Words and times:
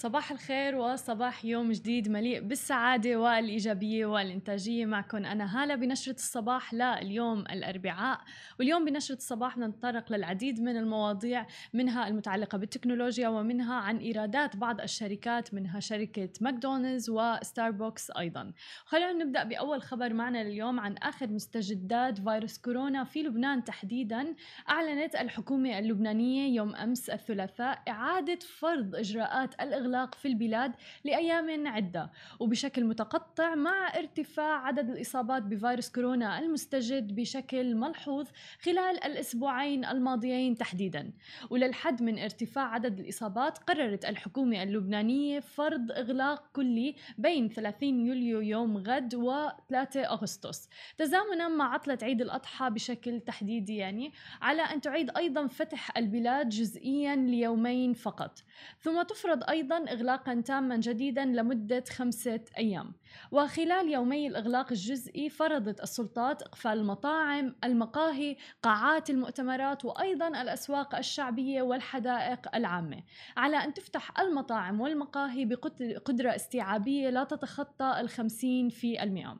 صباح 0.00 0.32
الخير 0.32 0.76
وصباح 0.76 1.44
يوم 1.44 1.72
جديد 1.72 2.08
مليء 2.08 2.40
بالسعادة 2.40 3.16
والإيجابية 3.16 4.06
والإنتاجية. 4.06 4.86
معكم 4.86 5.24
أنا 5.24 5.62
هالة 5.62 5.74
بنشرة 5.74 6.14
الصباح 6.14 6.74
لليوم 6.74 7.40
الأربعاء. 7.40 8.20
واليوم 8.58 8.84
بنشرة 8.84 9.16
الصباح 9.16 9.58
نتطرق 9.58 10.12
للعديد 10.12 10.60
من 10.60 10.76
المواضيع 10.76 11.46
منها 11.72 12.08
المتعلقة 12.08 12.58
بالتكنولوجيا 12.58 13.28
ومنها 13.28 13.74
عن 13.74 13.98
إيرادات 13.98 14.56
بعض 14.56 14.80
الشركات 14.80 15.54
منها 15.54 15.80
شركة 15.80 16.28
ماكدونالدز 16.40 17.10
وستاربوكس 17.10 18.10
أيضا. 18.10 18.52
خلونا 18.84 19.24
نبدأ 19.24 19.44
بأول 19.44 19.82
خبر 19.82 20.14
معنا 20.14 20.44
لليوم 20.44 20.80
عن 20.80 20.94
آخر 20.96 21.28
مستجدات 21.28 22.18
فيروس 22.18 22.58
كورونا 22.58 23.04
في 23.04 23.22
لبنان 23.22 23.64
تحديدا. 23.64 24.34
أعلنت 24.68 25.14
الحكومة 25.14 25.78
اللبنانية 25.78 26.56
يوم 26.56 26.74
أمس 26.74 27.10
الثلاثاء 27.10 27.82
إعادة 27.88 28.38
فرض 28.58 28.94
إجراءات 28.94 29.19
الإغلاق 29.20 29.80
الإغلاق 29.90 30.14
في 30.14 30.28
البلاد 30.28 30.72
لأيام 31.04 31.66
عدة 31.66 32.10
وبشكل 32.40 32.84
متقطع 32.84 33.54
مع 33.54 33.98
ارتفاع 33.98 34.66
عدد 34.66 34.90
الإصابات 34.90 35.42
بفيروس 35.42 35.88
كورونا 35.88 36.38
المستجد 36.38 37.14
بشكل 37.14 37.74
ملحوظ 37.74 38.28
خلال 38.62 39.04
الأسبوعين 39.04 39.84
الماضيين 39.84 40.54
تحديدا. 40.54 41.12
وللحد 41.50 42.02
من 42.02 42.18
ارتفاع 42.18 42.64
عدد 42.64 43.00
الإصابات 43.00 43.58
قررت 43.58 44.04
الحكومة 44.04 44.62
اللبنانية 44.62 45.40
فرض 45.40 45.92
إغلاق 45.92 46.50
كلي 46.52 46.94
بين 47.18 47.48
30 47.48 48.06
يوليو 48.06 48.40
يوم 48.40 48.76
غد 48.76 49.14
و 49.14 49.48
3 49.68 50.00
أغسطس 50.00 50.68
تزامنا 50.98 51.48
مع 51.48 51.74
عطلة 51.74 51.98
عيد 52.02 52.20
الأضحى 52.20 52.70
بشكل 52.70 53.20
تحديدي 53.20 53.76
يعني 53.76 54.12
على 54.42 54.62
أن 54.62 54.80
تعيد 54.80 55.16
أيضا 55.16 55.46
فتح 55.46 55.96
البلاد 55.96 56.48
جزئيا 56.48 57.16
ليومين 57.16 57.92
فقط. 57.92 58.38
ثم 58.80 58.99
تفرض 59.02 59.50
أيضا 59.50 59.76
إغلاقا 59.76 60.40
تاما 60.40 60.76
جديدا 60.76 61.24
لمدة 61.24 61.84
خمسة 61.90 62.40
أيام. 62.58 62.92
وخلال 63.30 63.92
يومي 63.92 64.26
الإغلاق 64.26 64.66
الجزئي 64.70 65.28
فرضت 65.28 65.82
السلطات 65.82 66.42
إقفال 66.42 66.72
المطاعم 66.72 67.54
المقاهي 67.64 68.36
قاعات 68.62 69.10
المؤتمرات 69.10 69.84
وأيضا 69.84 70.28
الأسواق 70.28 70.94
الشعبية 70.94 71.62
والحدائق 71.62 72.56
العامة. 72.56 73.02
على 73.36 73.56
أن 73.56 73.74
تفتح 73.74 74.20
المطاعم 74.20 74.80
والمقاهي 74.80 75.44
بقدرة 75.44 76.36
استيعابية 76.36 77.10
لا 77.10 77.24
تتخطى 77.24 77.96
الخمسين 78.00 78.68
في 78.68 79.02
المئة. 79.02 79.36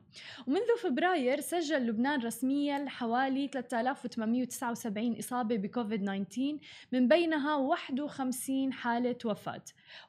ومنذ 0.47 0.77
فبراير 0.83 1.39
سجل 1.39 1.87
لبنان 1.87 2.21
رسميا 2.21 2.85
حوالي 2.89 3.47
3879 3.47 5.17
إصابة 5.19 5.57
بكوفيد 5.57 6.03
19 6.03 6.57
من 6.91 7.07
بينها 7.07 7.55
51 7.55 8.73
حالة 8.73 9.15
وفاة. 9.25 9.50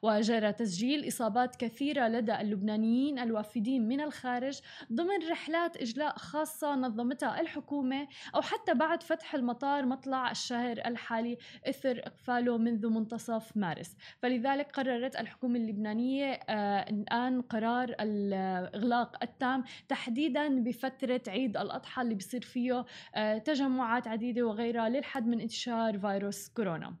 وجرى 0.01 0.53
تسجيل 0.53 1.07
إصابات 1.07 1.55
كثيرة 1.55 2.07
لدى 2.07 2.41
اللبنانيين 2.41 3.19
الوافدين 3.19 3.87
من 3.87 4.01
الخارج 4.01 4.59
ضمن 4.93 5.29
رحلات 5.31 5.77
إجلاء 5.77 6.17
خاصة 6.17 6.75
نظمتها 6.75 7.41
الحكومة 7.41 8.07
أو 8.35 8.41
حتى 8.41 8.73
بعد 8.73 9.03
فتح 9.03 9.35
المطار 9.35 9.85
مطلع 9.85 10.31
الشهر 10.31 10.77
الحالي 10.85 11.37
إثر 11.69 11.99
إقفاله 12.05 12.57
منذ 12.57 12.87
منتصف 12.87 13.57
مارس. 13.57 13.95
فلذلك 14.19 14.71
قررت 14.71 15.15
الحكومة 15.15 15.59
اللبنانية 15.59 16.31
آه 16.33 16.89
الآن 16.89 17.41
قرار 17.41 17.95
الإغلاق 17.99 19.23
التام 19.23 19.63
تحديدا 19.87 20.63
بفترة 20.63 21.21
عيد 21.27 21.57
الأضحى 21.57 22.01
اللي 22.01 22.15
بيصير 22.15 22.41
فيه 22.41 22.85
آه 23.15 23.37
تجمعات 23.37 24.07
عديدة 24.07 24.43
وغيرها 24.43 24.89
للحد 24.89 25.27
من 25.27 25.39
انتشار 25.39 25.99
فيروس 25.99 26.49
كورونا. 26.49 26.95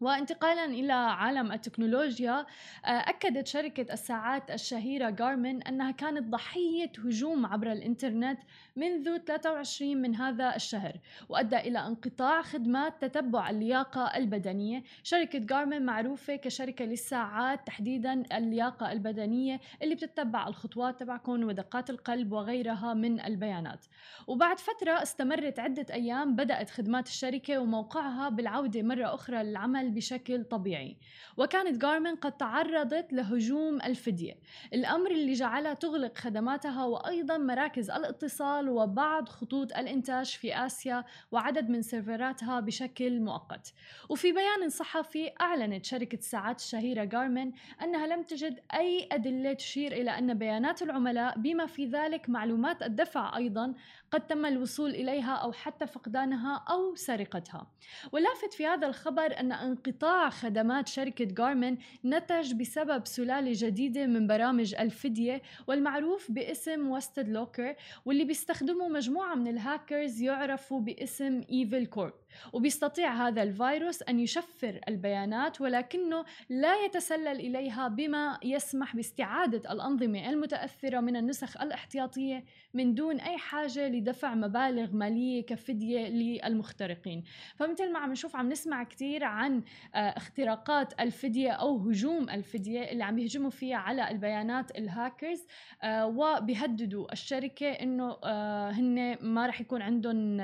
وانتقالا 0.00 0.64
إلى 0.64 0.92
عالم 0.92 1.52
التكنولوجيا 1.52 2.46
آه، 2.84 2.88
أكدت 2.88 3.46
شركة 3.46 3.92
الساعات 3.92 4.50
الشهيرة 4.50 5.10
جارمن 5.10 5.62
أنها 5.62 5.90
كانت 5.90 6.28
ضحية 6.28 6.92
هجوم 7.04 7.46
عبر 7.46 7.72
الإنترنت 7.72 8.38
منذ 8.76 9.16
23 9.16 9.96
من 10.02 10.16
هذا 10.16 10.56
الشهر 10.56 10.92
وأدى 11.28 11.56
إلى 11.56 11.78
انقطاع 11.86 12.42
خدمات 12.42 13.04
تتبع 13.04 13.50
اللياقة 13.50 14.16
البدنية. 14.16 14.82
شركة 15.02 15.38
جارمن 15.38 15.86
معروفة 15.86 16.36
كشركة 16.36 16.84
للساعات 16.84 17.66
تحديدا 17.66 18.22
اللياقة 18.36 18.92
البدنية 18.92 19.60
اللي 19.82 19.94
بتتبع 19.94 20.48
الخطوات 20.48 21.00
تبعكم 21.00 21.44
ودقات 21.44 21.90
القلب 21.90 22.32
وغيرها 22.32 22.94
من 22.94 23.20
البيانات. 23.20 23.86
وبعد 24.26 24.58
فترة 24.58 25.02
استمرت 25.02 25.58
عدة 25.58 25.86
أيام 25.94 26.36
بدأت 26.36 26.70
خدمات 26.70 27.06
الشركة 27.06 27.58
وموقعها 27.58 28.28
بالعودة 28.28 28.82
مرة 28.82 29.14
أخرى 29.14 29.42
للعمل 29.42 29.89
بشكل 29.90 30.44
طبيعي. 30.44 30.96
وكانت 31.36 31.82
جارمن 31.82 32.14
قد 32.14 32.36
تعرضت 32.36 33.12
لهجوم 33.12 33.82
الفدية. 33.82 34.34
الأمر 34.74 35.10
اللي 35.10 35.32
جعلها 35.32 35.74
تغلق 35.74 36.18
خدماتها 36.18 36.84
وأيضا 36.84 37.38
مراكز 37.38 37.90
الاتصال 37.90 38.68
وبعض 38.68 39.28
خطوط 39.28 39.72
الإنتاج 39.76 40.26
في 40.26 40.56
آسيا 40.66 41.04
وعدد 41.32 41.68
من 41.68 41.82
سيرفراتها 41.82 42.60
بشكل 42.60 43.20
مؤقت. 43.20 43.72
وفي 44.08 44.32
بيان 44.32 44.68
صحفي 44.68 45.30
أعلنت 45.40 45.84
شركة 45.84 46.16
الساعات 46.18 46.58
الشهيرة 46.58 47.04
جارمن 47.04 47.52
أنها 47.82 48.06
لم 48.06 48.22
تجد 48.22 48.60
أي 48.74 49.08
أدلة 49.12 49.52
تشير 49.52 49.92
إلى 49.92 50.18
أن 50.18 50.34
بيانات 50.34 50.82
العملاء 50.82 51.38
بما 51.38 51.66
في 51.66 51.86
ذلك 51.86 52.30
معلومات 52.30 52.82
الدفع 52.82 53.36
أيضا 53.36 53.74
قد 54.10 54.26
تم 54.26 54.46
الوصول 54.46 54.90
إليها 54.90 55.34
أو 55.34 55.52
حتى 55.52 55.86
فقدانها 55.86 56.64
أو 56.70 56.94
سرقتها. 56.94 57.66
واللافت 58.12 58.54
في 58.54 58.66
هذا 58.66 58.86
الخبر 58.86 59.40
أن 59.40 59.52
انقطاع 59.86 60.30
خدمات 60.30 60.88
شركة 60.88 61.24
جارمن 61.24 61.76
نتج 62.04 62.52
بسبب 62.54 63.06
سلالة 63.06 63.52
جديدة 63.54 64.06
من 64.06 64.26
برامج 64.26 64.74
الفدية 64.74 65.42
والمعروف 65.66 66.30
باسم 66.30 66.90
WastedLocker 66.90 67.74
واللي 68.04 68.24
بيستخدموا 68.24 68.88
مجموعة 68.88 69.34
من 69.34 69.48
الهاكرز 69.48 70.22
يعرفوا 70.22 70.80
باسم 70.80 71.42
Evil 71.52 71.86
Corp 71.86 72.12
وبيستطيع 72.52 73.28
هذا 73.28 73.42
الفيروس 73.42 74.02
أن 74.02 74.20
يشفر 74.20 74.80
البيانات 74.88 75.60
ولكنه 75.60 76.24
لا 76.48 76.84
يتسلل 76.84 77.28
إليها 77.40 77.88
بما 77.88 78.38
يسمح 78.44 78.96
باستعادة 78.96 79.72
الأنظمة 79.72 80.30
المتأثرة 80.30 81.00
من 81.00 81.16
النسخ 81.16 81.60
الاحتياطية 81.60 82.44
من 82.74 82.94
دون 82.94 83.20
أي 83.20 83.38
حاجة 83.38 83.88
لدفع 83.88 84.34
مبالغ 84.34 84.92
مالية 84.92 85.46
كفدية 85.46 86.08
للمخترقين. 86.08 87.24
فمثل 87.56 87.92
ما 87.92 87.98
عم 87.98 88.12
نشوف 88.12 88.36
عم 88.36 88.48
نسمع 88.48 88.82
كثير 88.84 89.24
عن 89.24 89.62
اختراقات 89.94 91.00
الفدية 91.00 91.50
أو 91.50 91.78
هجوم 91.78 92.30
الفدية 92.30 92.82
اللي 92.82 93.04
عم 93.04 93.18
يهجموا 93.18 93.50
فيها 93.50 93.76
على 93.76 94.10
البيانات 94.10 94.78
الهاكرز 94.78 95.46
آه، 95.82 96.06
وبيهددوا 96.06 97.12
الشركة 97.12 97.70
إنه 97.70 98.16
آه، 98.24 98.70
هن 98.70 99.16
ما 99.20 99.46
رح 99.46 99.60
يكون 99.60 99.82
عندهم 99.82 100.40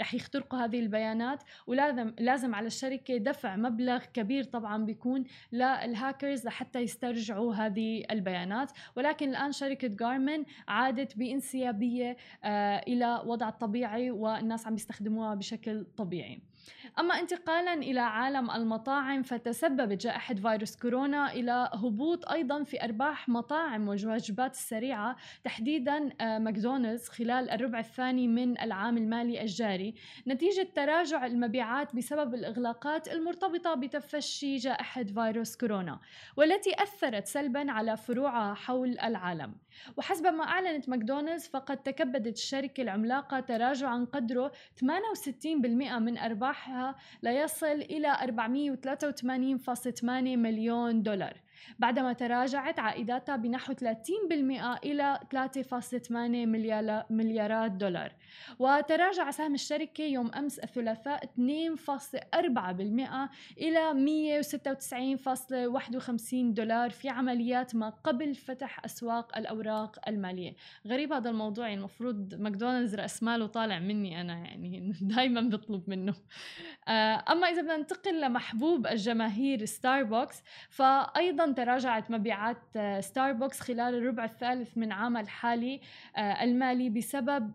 رح 0.00 0.14
يخترقوا 0.14 0.58
هذه 0.58 0.80
البيانات 0.80 1.42
ولازم 1.66 2.14
لازم 2.18 2.54
على 2.54 2.66
الشركة 2.66 3.16
دفع 3.16 3.56
مبلغ 3.56 4.04
كبير 4.04 4.44
طبعا 4.44 4.84
بيكون 4.84 5.24
للهاكرز 5.52 6.46
لحتى 6.46 6.78
يسترجعوا 6.80 7.54
هذه 7.54 8.04
البيانات. 8.10 8.72
ولكن 8.96 9.28
الآن 9.28 9.52
شركة 9.52 9.88
جارمن 9.88 10.44
عادت 10.68 11.16
بانسيابية 11.18 12.16
إلى 12.88 13.22
وضع 13.26 13.48
الطبيعي 13.48 14.10
والناس 14.10 14.66
عم 14.66 14.74
يستخدموها 14.74 15.34
بشكل 15.34 15.86
طبيعي. 15.96 16.42
أما 16.98 17.20
انتقالا 17.20 17.74
إلى 17.74 18.00
عالم 18.00 18.50
المطاعم 18.50 19.22
فتسببت 19.22 20.02
جائحة 20.02 20.34
فيروس 20.34 20.76
كورونا 20.76 21.32
إلى 21.32 21.70
هبوط 21.74 22.28
أيضا 22.30 22.62
في 22.62 22.84
أرباح 22.84 23.28
مطاعم 23.28 23.88
والوجبات 23.88 24.52
السريعة 24.52 25.16
تحديدا 25.44 26.10
آه، 26.20 26.38
ماكدونالدز 26.38 27.08
خلال 27.08 27.50
الربع 27.50 27.78
الثاني 27.78 28.28
من 28.28 28.60
العام 28.60 28.96
المالي 28.96 29.42
الجاري. 29.42 29.94
نتيجة 30.26 30.68
تراجع 30.74 31.26
المبيعات 31.26 31.96
بسبب 31.96 32.34
الإغلاقات 32.34 33.08
المرتبطة 33.08 33.74
بتفشي 33.74 34.56
جائحة 34.56 35.04
فيروس 35.04 35.56
كورونا 35.56 36.00
والتي 36.36 36.82
أثرت 36.82 37.26
سلبا 37.26 37.70
على 37.72 37.96
فروعها 37.96 38.54
حول 38.54 38.98
العالم. 38.98 39.54
وحسب 39.96 40.26
ما 40.26 40.44
أعلنت 40.44 40.88
ماكدونالدز 40.88 41.48
فقد 41.48 41.76
تكبدت 41.76 42.36
الشركة 42.36 42.82
العملاقة 42.82 43.40
تراجعا 43.40 44.06
قدره 44.12 44.52
68% 44.80 45.98
من 45.98 46.18
أرباحها 46.18 46.77
ليصل 47.22 47.66
إلى 47.66 48.12
483.8 48.14 50.04
مليون 50.36 51.02
دولار 51.02 51.36
بعدما 51.78 52.12
تراجعت 52.12 52.78
عائداتها 52.80 53.36
بنحو 53.36 53.72
30% 53.72 53.76
إلى 54.84 55.20
3.8 55.34 56.10
مليارات 57.10 57.72
دولار. 57.72 58.12
وتراجع 58.58 59.30
سهم 59.30 59.54
الشركة 59.54 60.04
يوم 60.04 60.30
أمس 60.34 60.58
الثلاثاء 60.58 61.24
2.4% 61.24 61.30
إلى 63.58 63.92
196.51 64.42 66.34
دولار 66.34 66.90
في 66.90 67.08
عمليات 67.08 67.74
ما 67.74 67.88
قبل 67.88 68.34
فتح 68.34 68.84
أسواق 68.84 69.38
الأوراق 69.38 70.08
المالية. 70.08 70.54
غريب 70.86 71.12
هذا 71.12 71.30
الموضوع 71.30 71.68
يعني 71.68 71.78
المفروض 71.78 72.34
ماكدونالدز 72.34 72.94
رأس 72.94 73.22
ماله 73.22 73.46
طالع 73.46 73.78
مني 73.78 74.20
أنا 74.20 74.34
يعني 74.34 74.92
دايما 75.16 75.40
بطلب 75.40 75.90
منه. 75.90 76.14
آه، 76.88 77.24
أما 77.32 77.46
إذا 77.46 77.62
بدنا 77.62 77.76
ننتقل 77.76 78.20
لمحبوب 78.20 78.86
الجماهير 78.86 79.64
ستاربكس 79.64 80.42
فأيضا 80.70 81.52
تراجعت 81.52 82.10
مبيعات 82.10 82.62
آه، 82.76 83.00
ستاربكس 83.00 83.60
خلال 83.60 83.94
الربع 83.94 84.24
الثالث 84.24 84.78
من 84.78 84.92
عام 84.92 85.16
الحالي 85.16 85.80
آه، 86.16 86.44
المالي 86.44 86.90
بسبب 86.90 87.52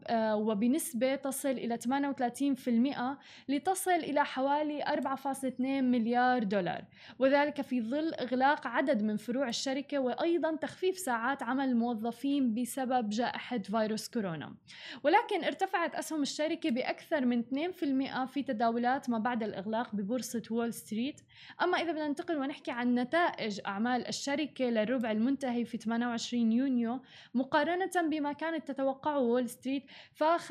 وبنسبة 0.64 1.16
تصل 1.16 1.50
إلى 1.50 1.78
38% 1.78 3.50
لتصل 3.50 3.92
إلى 3.92 4.26
حوالي 4.26 4.84
4.2 4.84 5.62
مليار 5.82 6.44
دولار. 6.44 6.84
وذلك 7.20 7.62
في 7.62 7.82
ظل 7.82 8.14
إغلاق 8.14 8.68
عدد 8.68 9.04
من 9.04 9.18
فروع 9.18 9.48
الشركة 9.48 10.00
وأيضا 10.00 10.56
تخفيف 10.56 10.98
ساعات 10.98 11.44
عمل 11.44 11.70
الموظفين 11.70 12.54
بسبب 12.54 13.10
جائحة 13.10 13.58
فيروس 13.58 14.10
كورونا. 14.10 14.56
ولكن 15.04 15.44
ارتفعت 15.44 15.96
أسهم 15.96 16.22
الشركة 16.22 16.70
بأكثر 16.70 17.26
من 17.26 17.44
2% 17.44 18.26
في 18.26 18.44
تداولات 18.44 19.10
ما 19.10 19.18
بعد 19.18 19.44
الإغلاق 19.44 19.96
ببورصة 19.96 20.44
وول 20.52 20.74
ستريت. 20.74 21.22
أما 21.62 21.78
إذا 21.78 21.92
بدنا 21.92 22.08
ننتقل 22.08 22.38
ونحكي 22.38 22.72
عن 22.72 22.96
نتائج 22.96 23.60
أعمال 23.66 24.08
الشركة 24.08 24.66
للربع 24.66 25.12
المنتهي 25.12 25.66
في 25.66 25.78
28 25.78 26.52
يونيو 26.52 27.00
مقارنة 27.34 28.10
بما 28.10 28.34
كانت 28.34 28.72
تتوقعه 28.72 29.20
وول 29.20 29.50
ستريت 29.50 29.84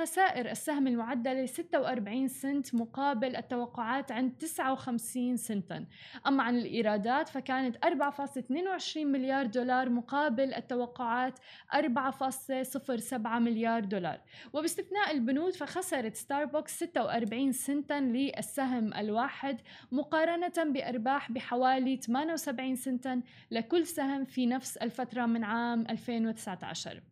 فخسائر 0.02 0.50
السهم 0.50 0.86
المعدلة 0.86 1.46
46 1.46 2.28
سنت 2.28 2.74
مقابل 2.74 3.36
التوقعات 3.36 4.12
عند 4.12 4.32
59 4.38 5.36
سنتا. 5.36 5.86
أما 6.26 6.42
عن 6.42 6.56
الإيرادات 6.56 7.28
فكانت 7.28 7.76
4.22 7.84 8.96
مليار 8.96 9.46
دولار 9.46 9.88
مقابل 9.88 10.54
التوقعات 10.54 11.38
4.07 11.74 13.26
مليار 13.26 13.84
دولار. 13.84 14.20
وباستثناء 14.52 15.10
البنود 15.10 15.54
فخسرت 15.54 16.16
ستاربكس 16.16 16.78
46 16.78 17.52
سنتا 17.52 18.00
للسهم 18.00 18.94
الواحد 18.94 19.60
مقارنة 19.92 20.72
بأرباح 20.72 21.32
بحوالي 21.32 21.96
78 21.96 22.76
سنتا 22.76 23.22
لكل 23.50 23.86
سهم 23.86 24.24
في 24.24 24.46
نفس 24.46 24.76
الفترة 24.76 25.26
من 25.26 25.44
عام 25.44 25.86
2019 25.90 27.11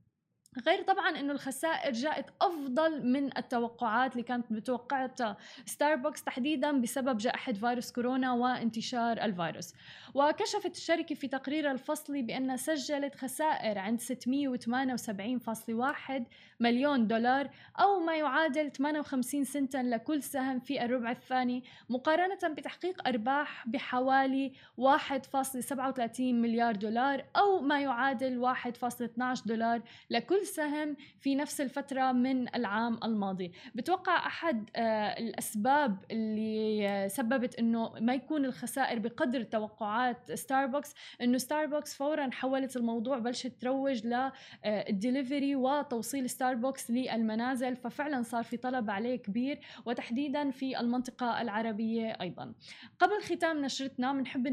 غير 0.59 0.83
طبعا 0.83 1.21
إنه 1.21 1.33
الخسائر 1.33 1.93
جاءت 1.93 2.27
أفضل 2.41 3.07
من 3.07 3.39
التوقعات 3.39 4.13
اللي 4.13 4.23
كانت 4.23 4.53
متوقعتها 4.53 5.37
ستاربكس 5.67 6.25
تحديدا 6.25 6.81
بسبب 6.81 7.19
جائحة 7.19 7.53
فيروس 7.53 7.93
كورونا 7.93 8.33
وانتشار 8.33 9.25
الفيروس. 9.25 9.75
وكشفت 10.15 10.77
الشركة 10.77 11.15
في 11.15 11.29
تقريرها 11.29 11.73
الفصلي 11.73 12.23
بانها 12.23 12.57
سجلت 12.57 13.15
خسائر 13.15 13.79
عند 13.79 14.01
678.1 14.01 16.23
مليون 16.61 17.07
دولار 17.07 17.51
أو 17.81 18.01
ما 18.01 18.17
يعادل 18.17 18.73
58 18.73 19.45
سنتا 19.45 19.79
لكل 19.79 20.23
سهم 20.23 20.61
في 20.61 20.85
الربع 20.85 21.11
الثاني 21.11 21.65
مقارنة 21.91 22.55
بتحقيق 22.55 23.09
أرباح 23.09 23.69
بحوالي 23.69 24.53
1.37 24.81 26.21
مليار 26.21 26.77
دولار 26.77 27.25
أو 27.37 27.61
ما 27.61 27.81
يعادل 27.81 28.55
1.12 28.55 29.47
دولار 29.47 29.83
لكل 30.11 30.40
كل 30.41 30.47
سهم 30.47 30.97
في 31.21 31.35
نفس 31.35 31.61
الفترة 31.61 32.13
من 32.13 32.55
العام 32.55 33.01
الماضي. 33.05 33.53
بتوقع 33.75 34.27
أحد 34.27 34.71
آه، 34.77 35.19
الأسباب 35.19 36.05
اللي 36.11 37.09
سببت 37.09 37.55
أنه 37.55 37.93
ما 38.01 38.15
يكون 38.15 38.45
الخسائر 38.45 38.99
بقدر 38.99 39.43
توقعات 39.43 40.33
ستاربكس 40.33 40.95
أنه 41.23 41.39
ستاربكس 41.39 41.95
فورا 41.95 42.31
حولت 42.33 42.77
الموضوع 42.77 43.19
بلشت 43.19 43.53
تروج 43.61 44.07
للدليفري 44.07 45.57
وتوصيل 45.57 46.31
ستاربكس 46.31 46.91
للمنازل 46.91 47.77
ففعلا 47.77 48.23
صار 48.23 48.43
في 48.43 48.57
طلب 48.57 48.91
عليه 48.91 49.17
كبير 49.17 49.61
وتحديدا 49.87 50.51
في 50.51 50.81
المنطقة 50.81 51.41
العربية 51.41 52.17
أيضا. 52.21 52.53
قبل 52.99 53.23
ختام 53.23 53.65
نشرتنا 53.65 54.13
بنحب 54.13 54.49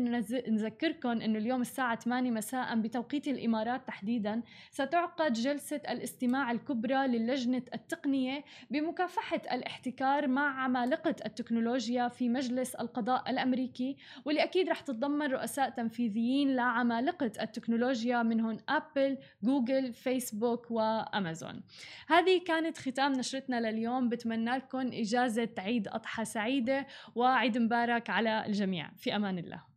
نذكركم 0.47 1.09
أنه 1.09 1.39
اليوم 1.39 1.61
الساعة 1.61 1.99
8 1.99 2.31
مساء 2.31 2.75
بتوقيت 2.75 3.27
الإمارات 3.27 3.87
تحديدا 3.87 4.41
ستعقد 4.71 5.33
جلسة 5.33 5.76
الاستماع 5.89 6.51
الكبرى 6.51 7.07
للجنة 7.07 7.63
التقنية 7.73 8.43
بمكافحة 8.69 9.41
الاحتكار 9.51 10.27
مع 10.27 10.63
عمالقة 10.63 11.15
التكنولوجيا 11.25 12.07
في 12.07 12.29
مجلس 12.29 12.75
القضاء 12.75 13.29
الأمريكي. 13.29 13.97
واللي 14.25 14.43
أكيد 14.43 14.69
رح 14.69 14.79
تتضمن 14.79 15.27
رؤساء 15.27 15.69
تنفيذيين 15.69 16.55
لعمالقة 16.55 17.31
التكنولوجيا 17.41 18.23
منهم 18.23 18.57
أبل، 18.69 19.17
جوجل، 19.43 19.93
فيسبوك 19.93 20.71
وأمازون. 20.71 21.63
هذه 22.07 22.41
كانت 22.47 22.77
ختام 22.77 23.13
نشرتنا 23.13 23.71
لليوم. 23.71 24.09
بتمنى 24.09 24.51
لكم 24.51 24.87
إجازة 24.87 25.49
عيد 25.57 25.87
أضحى 25.87 26.25
سعيدة. 26.25 26.87
وعيد 27.15 27.57
مبارك 27.57 28.09
على 28.09 28.45
الجميع. 28.45 28.91
في 28.95 29.15
أمان 29.15 29.37
الله. 29.37 29.76